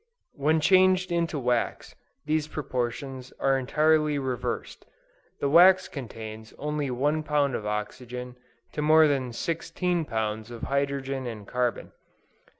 [0.33, 1.93] When changed into wax,
[2.25, 4.83] the proportions are entirely reversed:
[5.39, 8.35] the wax contains only one pound of oxygen
[8.71, 11.91] to more than sixteen pounds of hydrogen and carbon.